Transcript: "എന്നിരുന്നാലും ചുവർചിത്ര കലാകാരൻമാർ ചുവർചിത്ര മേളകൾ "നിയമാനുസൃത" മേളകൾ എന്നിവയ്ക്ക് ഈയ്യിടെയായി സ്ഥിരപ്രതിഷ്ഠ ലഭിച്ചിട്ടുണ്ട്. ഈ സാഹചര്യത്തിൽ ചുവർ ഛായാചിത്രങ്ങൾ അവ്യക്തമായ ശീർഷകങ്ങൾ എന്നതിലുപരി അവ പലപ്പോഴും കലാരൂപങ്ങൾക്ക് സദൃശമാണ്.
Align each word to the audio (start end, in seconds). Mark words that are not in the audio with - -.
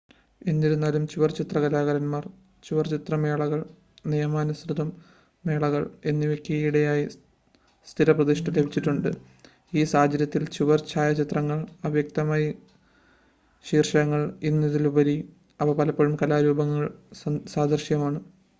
"എന്നിരുന്നാലും 0.41 1.07
ചുവർചിത്ര 1.07 1.57
കലാകാരൻമാർ 1.59 2.23
ചുവർചിത്ര 2.63 3.15
മേളകൾ 3.15 3.59
"നിയമാനുസൃത" 4.05 4.81
മേളകൾ 5.43 5.83
എന്നിവയ്ക്ക് 6.05 6.51
ഈയ്യിടെയായി 6.53 7.05
സ്ഥിരപ്രതിഷ്ഠ 7.87 8.47
ലഭിച്ചിട്ടുണ്ട്. 8.49 9.09
ഈ 9.73 9.83
സാഹചര്യത്തിൽ 9.83 10.45
ചുവർ 10.49 10.81
ഛായാചിത്രങ്ങൾ 10.87 11.59
അവ്യക്തമായ 11.85 12.47
ശീർഷകങ്ങൾ 13.65 14.23
എന്നതിലുപരി 14.43 15.17
അവ 15.59 15.71
പലപ്പോഴും 15.73 16.15
കലാരൂപങ്ങൾക്ക് 16.15 16.97
സദൃശമാണ്. 17.55 18.21